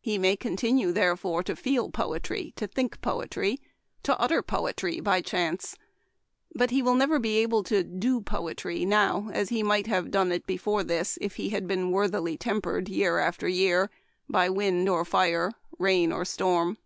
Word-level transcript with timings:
He 0.00 0.16
may 0.16 0.34
continue, 0.34 0.92
therefore, 0.92 1.42
to 1.42 1.54
feel 1.54 1.90
poetry, 1.90 2.54
to 2.56 2.66
think 2.66 3.02
poetry, 3.02 3.60
to 4.02 4.18
utter 4.18 4.40
poetry, 4.40 4.98
by 4.98 5.20
chance; 5.20 5.76
but 6.54 6.70
he 6.70 6.80
will 6.80 6.94
never 6.94 7.18
be 7.18 7.36
able 7.40 7.62
to 7.64 7.84
do 7.84 8.22
poetry 8.22 8.86
now 8.86 9.28
as 9.34 9.50
he 9.50 9.62
might 9.62 9.86
have 9.86 10.10
done 10.10 10.32
it 10.32 10.46
before 10.46 10.84
this, 10.84 11.18
if 11.20 11.36
he 11.36 11.50
had 11.50 11.66
been 11.66 11.90
worthily 11.90 12.38
tempered, 12.38 12.88
year 12.88 13.18
after 13.18 13.46
year, 13.46 13.90
by 14.26 14.48
wind 14.48 14.88
or 14.88 15.04
fire, 15.04 15.52
rain 15.78 16.12
or 16.12 16.24
storm. 16.24 16.78